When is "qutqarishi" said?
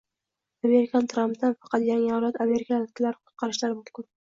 3.31-3.73